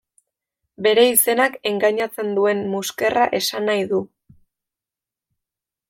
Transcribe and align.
Bere 0.85 1.03
izenak 1.09 1.59
engainatzen 1.73 2.33
duen 2.39 2.65
muskerra 2.73 3.29
esan 3.41 3.71
nahi 3.73 3.87
du. 3.93 4.01